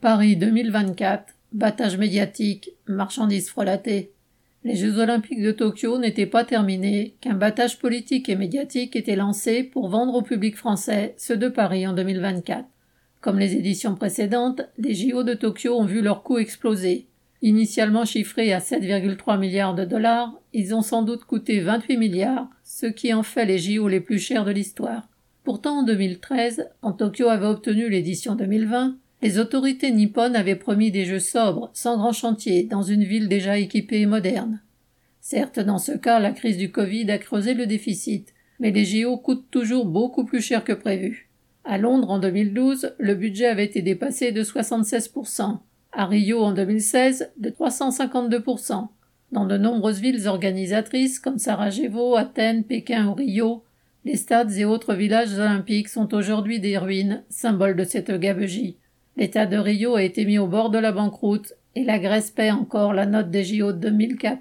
Paris 0.00 0.36
2024, 0.36 1.34
battage 1.50 1.98
médiatique, 1.98 2.70
marchandises 2.86 3.48
frelatées. 3.48 4.12
Les 4.62 4.76
Jeux 4.76 5.00
olympiques 5.00 5.42
de 5.42 5.50
Tokyo 5.50 5.98
n'étaient 5.98 6.24
pas 6.24 6.44
terminés 6.44 7.16
qu'un 7.20 7.34
battage 7.34 7.80
politique 7.80 8.28
et 8.28 8.36
médiatique 8.36 8.94
était 8.94 9.16
lancé 9.16 9.64
pour 9.64 9.88
vendre 9.88 10.14
au 10.14 10.22
public 10.22 10.56
français 10.56 11.16
ceux 11.16 11.36
de 11.36 11.48
Paris 11.48 11.84
en 11.84 11.94
2024. 11.94 12.64
Comme 13.20 13.40
les 13.40 13.56
éditions 13.56 13.96
précédentes, 13.96 14.62
les 14.78 14.94
JO 14.94 15.24
de 15.24 15.34
Tokyo 15.34 15.76
ont 15.76 15.84
vu 15.84 16.00
leur 16.00 16.22
coût 16.22 16.38
exploser. 16.38 17.08
Initialement 17.42 18.04
chiffrés 18.04 18.52
à 18.52 18.60
7,3 18.60 19.36
milliards 19.36 19.74
de 19.74 19.84
dollars, 19.84 20.32
ils 20.52 20.76
ont 20.76 20.82
sans 20.82 21.02
doute 21.02 21.24
coûté 21.24 21.58
28 21.58 21.96
milliards, 21.96 22.48
ce 22.62 22.86
qui 22.86 23.12
en 23.12 23.24
fait 23.24 23.46
les 23.46 23.58
JO 23.58 23.88
les 23.88 24.00
plus 24.00 24.20
chers 24.20 24.44
de 24.44 24.52
l'histoire. 24.52 25.08
Pourtant, 25.42 25.80
en 25.80 25.82
2013, 25.82 26.68
quand 26.82 26.92
Tokyo 26.92 27.28
avait 27.28 27.46
obtenu 27.46 27.88
l'édition 27.88 28.36
2020, 28.36 28.96
les 29.20 29.38
autorités 29.38 29.90
nippones 29.90 30.36
avaient 30.36 30.54
promis 30.54 30.90
des 30.90 31.04
jeux 31.04 31.18
sobres, 31.18 31.70
sans 31.72 31.96
grand 31.96 32.12
chantier, 32.12 32.64
dans 32.64 32.82
une 32.82 33.04
ville 33.04 33.28
déjà 33.28 33.58
équipée 33.58 34.00
et 34.00 34.06
moderne. 34.06 34.60
Certes, 35.20 35.58
dans 35.58 35.78
ce 35.78 35.92
cas, 35.92 36.20
la 36.20 36.30
crise 36.30 36.56
du 36.56 36.70
Covid 36.70 37.10
a 37.10 37.18
creusé 37.18 37.54
le 37.54 37.66
déficit, 37.66 38.32
mais 38.60 38.70
les 38.70 38.84
JO 38.84 39.16
coûtent 39.16 39.50
toujours 39.50 39.86
beaucoup 39.86 40.24
plus 40.24 40.40
cher 40.40 40.64
que 40.64 40.72
prévu. 40.72 41.28
À 41.64 41.78
Londres, 41.78 42.10
en 42.10 42.18
2012, 42.18 42.94
le 42.98 43.14
budget 43.14 43.46
avait 43.46 43.64
été 43.64 43.82
dépassé 43.82 44.32
de 44.32 44.42
76%. 44.42 45.58
À 45.92 46.06
Rio, 46.06 46.40
en 46.40 46.52
2016, 46.52 47.32
de 47.38 47.50
352%. 47.50 48.88
Dans 49.32 49.44
de 49.44 49.58
nombreuses 49.58 50.00
villes 50.00 50.28
organisatrices, 50.28 51.18
comme 51.18 51.38
Sarajevo, 51.38 52.16
Athènes, 52.16 52.64
Pékin 52.64 53.08
ou 53.08 53.14
Rio, 53.14 53.64
les 54.04 54.16
stades 54.16 54.52
et 54.52 54.64
autres 54.64 54.94
villages 54.94 55.34
olympiques 55.34 55.88
sont 55.88 56.14
aujourd'hui 56.14 56.60
des 56.60 56.78
ruines, 56.78 57.24
symboles 57.28 57.76
de 57.76 57.84
cette 57.84 58.12
gabegie. 58.12 58.78
L'État 59.18 59.46
de 59.46 59.56
Rio 59.56 59.96
a 59.96 60.04
été 60.04 60.24
mis 60.24 60.38
au 60.38 60.46
bord 60.46 60.70
de 60.70 60.78
la 60.78 60.92
banqueroute 60.92 61.54
et 61.74 61.82
la 61.82 61.98
Grèce 61.98 62.30
paie 62.30 62.52
encore 62.52 62.92
la 62.92 63.04
note 63.04 63.32
des 63.32 63.42
JO 63.42 63.72
de 63.72 63.78
2004. 63.78 64.38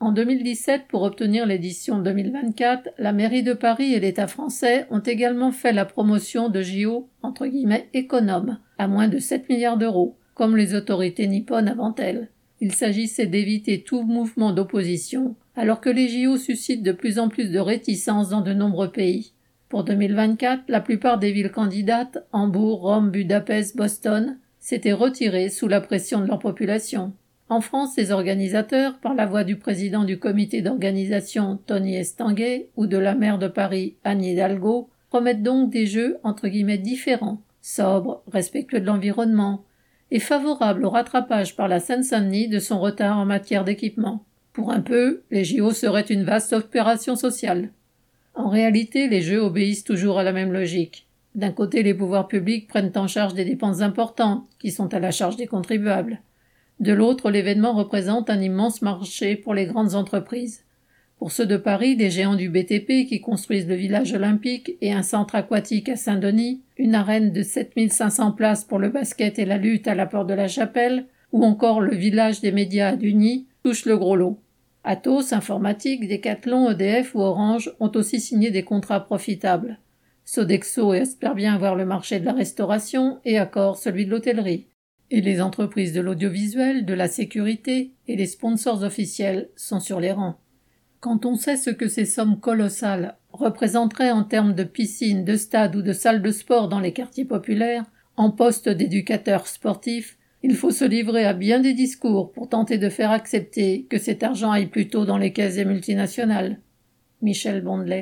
En 0.00 0.10
2017, 0.10 0.86
pour 0.88 1.02
obtenir 1.02 1.46
l'édition 1.46 2.00
2024, 2.00 2.88
la 2.98 3.12
mairie 3.12 3.44
de 3.44 3.52
Paris 3.52 3.94
et 3.94 4.00
l'État 4.00 4.26
français 4.26 4.88
ont 4.90 4.98
également 4.98 5.52
fait 5.52 5.72
la 5.72 5.84
promotion 5.84 6.48
de 6.48 6.62
JO 6.62 7.08
entre 7.22 7.46
guillemets 7.46 7.88
économes, 7.94 8.58
à 8.76 8.88
moins 8.88 9.06
de 9.06 9.20
7 9.20 9.48
milliards 9.48 9.78
d'euros, 9.78 10.16
comme 10.34 10.56
les 10.56 10.74
autorités 10.74 11.28
nippones 11.28 11.68
avant 11.68 11.94
elles. 11.94 12.28
Il 12.60 12.74
s'agissait 12.74 13.28
d'éviter 13.28 13.84
tout 13.84 14.02
mouvement 14.02 14.50
d'opposition, 14.50 15.36
alors 15.54 15.80
que 15.80 15.90
les 15.90 16.08
JO 16.08 16.38
suscitent 16.38 16.82
de 16.82 16.90
plus 16.90 17.20
en 17.20 17.28
plus 17.28 17.52
de 17.52 17.60
réticences 17.60 18.30
dans 18.30 18.40
de 18.40 18.52
nombreux 18.52 18.90
pays. 18.90 19.32
Pour 19.68 19.82
2024, 19.82 20.64
la 20.68 20.80
plupart 20.80 21.18
des 21.18 21.32
villes 21.32 21.50
candidates, 21.50 22.24
Hambourg, 22.32 22.82
Rome, 22.82 23.10
Budapest, 23.10 23.76
Boston, 23.76 24.38
s'étaient 24.60 24.92
retirées 24.92 25.48
sous 25.48 25.66
la 25.66 25.80
pression 25.80 26.20
de 26.20 26.26
leur 26.26 26.38
population. 26.38 27.12
En 27.48 27.60
France, 27.60 27.96
les 27.96 28.12
organisateurs, 28.12 28.98
par 28.98 29.14
la 29.14 29.26
voix 29.26 29.42
du 29.42 29.56
président 29.56 30.04
du 30.04 30.18
comité 30.18 30.62
d'organisation 30.62 31.58
Tony 31.66 31.96
Estanguet 31.96 32.68
ou 32.76 32.86
de 32.86 32.96
la 32.96 33.14
maire 33.14 33.38
de 33.38 33.48
Paris 33.48 33.96
Anne 34.04 34.24
Hidalgo, 34.24 34.88
promettent 35.10 35.42
donc 35.42 35.70
des 35.70 35.86
jeux 35.86 36.18
entre 36.22 36.46
guillemets 36.46 36.78
différents, 36.78 37.42
sobres, 37.60 38.22
respectueux 38.32 38.80
de 38.80 38.86
l'environnement, 38.86 39.64
et 40.12 40.20
favorables 40.20 40.84
au 40.84 40.90
rattrapage 40.90 41.56
par 41.56 41.66
la 41.66 41.80
Seine-Saint-Denis 41.80 42.48
de 42.48 42.60
son 42.60 42.80
retard 42.80 43.18
en 43.18 43.24
matière 43.24 43.64
d'équipement. 43.64 44.24
Pour 44.52 44.70
un 44.70 44.80
peu, 44.80 45.22
les 45.32 45.44
JO 45.44 45.72
seraient 45.72 46.02
une 46.02 46.22
vaste 46.24 46.52
opération 46.52 47.16
sociale. 47.16 47.70
En 48.36 48.50
réalité, 48.50 49.08
les 49.08 49.22
jeux 49.22 49.40
obéissent 49.40 49.84
toujours 49.84 50.18
à 50.18 50.22
la 50.22 50.32
même 50.32 50.52
logique. 50.52 51.06
D'un 51.34 51.52
côté, 51.52 51.82
les 51.82 51.94
pouvoirs 51.94 52.28
publics 52.28 52.68
prennent 52.68 52.92
en 52.94 53.08
charge 53.08 53.32
des 53.32 53.46
dépenses 53.46 53.80
importantes, 53.80 54.46
qui 54.58 54.70
sont 54.70 54.92
à 54.92 55.00
la 55.00 55.10
charge 55.10 55.36
des 55.36 55.46
contribuables. 55.46 56.20
De 56.78 56.92
l'autre, 56.92 57.30
l'événement 57.30 57.72
représente 57.72 58.28
un 58.28 58.40
immense 58.40 58.82
marché 58.82 59.36
pour 59.36 59.54
les 59.54 59.64
grandes 59.64 59.94
entreprises. 59.94 60.64
Pour 61.18 61.32
ceux 61.32 61.46
de 61.46 61.56
Paris, 61.56 61.96
des 61.96 62.10
géants 62.10 62.34
du 62.34 62.50
BTP 62.50 63.06
qui 63.08 63.22
construisent 63.22 63.68
le 63.68 63.74
village 63.74 64.12
olympique 64.12 64.72
et 64.82 64.92
un 64.92 65.02
centre 65.02 65.34
aquatique 65.34 65.88
à 65.88 65.96
Saint-Denis, 65.96 66.60
une 66.76 66.94
arène 66.94 67.32
de 67.32 67.42
7500 67.42 68.32
places 68.32 68.64
pour 68.64 68.78
le 68.78 68.90
basket 68.90 69.38
et 69.38 69.46
la 69.46 69.56
lutte 69.56 69.88
à 69.88 69.94
la 69.94 70.04
porte 70.04 70.28
de 70.28 70.34
la 70.34 70.48
chapelle, 70.48 71.06
ou 71.32 71.42
encore 71.42 71.80
le 71.80 71.94
village 71.94 72.42
des 72.42 72.52
médias 72.52 72.90
à 72.90 72.96
Duny, 72.96 73.46
touchent 73.62 73.86
le 73.86 73.96
gros 73.96 74.16
lot. 74.16 74.38
Atos, 74.88 75.32
Informatique, 75.32 76.06
Decathlon, 76.06 76.70
EDF 76.70 77.16
ou 77.16 77.20
Orange 77.20 77.72
ont 77.80 77.90
aussi 77.96 78.20
signé 78.20 78.52
des 78.52 78.62
contrats 78.62 79.00
profitables. 79.00 79.80
Sodexo 80.24 80.94
espère 80.94 81.34
bien 81.34 81.56
avoir 81.56 81.74
le 81.74 81.84
marché 81.84 82.20
de 82.20 82.24
la 82.24 82.32
restauration 82.32 83.18
et 83.24 83.36
Accor 83.36 83.76
celui 83.76 84.06
de 84.06 84.12
l'hôtellerie. 84.12 84.68
Et 85.10 85.20
les 85.20 85.40
entreprises 85.40 85.92
de 85.92 86.00
l'audiovisuel, 86.00 86.84
de 86.84 86.94
la 86.94 87.08
sécurité 87.08 87.94
et 88.06 88.14
les 88.14 88.26
sponsors 88.26 88.84
officiels 88.84 89.48
sont 89.56 89.80
sur 89.80 89.98
les 89.98 90.12
rangs. 90.12 90.38
Quand 91.00 91.26
on 91.26 91.34
sait 91.34 91.56
ce 91.56 91.70
que 91.70 91.88
ces 91.88 92.06
sommes 92.06 92.38
colossales 92.38 93.16
représenteraient 93.32 94.12
en 94.12 94.22
termes 94.22 94.54
de 94.54 94.62
piscines, 94.62 95.24
de 95.24 95.36
stades 95.36 95.74
ou 95.74 95.82
de 95.82 95.92
salles 95.92 96.22
de 96.22 96.30
sport 96.30 96.68
dans 96.68 96.80
les 96.80 96.92
quartiers 96.92 97.24
populaires, 97.24 97.86
en 98.16 98.30
postes 98.30 98.68
d'éducateurs 98.68 99.48
sportifs, 99.48 100.16
il 100.48 100.54
faut 100.54 100.70
se 100.70 100.84
livrer 100.84 101.24
à 101.24 101.32
bien 101.32 101.58
des 101.58 101.74
discours 101.74 102.30
pour 102.30 102.48
tenter 102.48 102.78
de 102.78 102.88
faire 102.88 103.10
accepter 103.10 103.84
que 103.90 103.98
cet 103.98 104.22
argent 104.22 104.52
aille 104.52 104.68
plutôt 104.68 105.04
dans 105.04 105.18
les 105.18 105.32
caisses 105.32 105.56
des 105.56 105.64
multinationales. 105.64 106.60
Michel 107.20 107.62
Bondelet. 107.62 107.94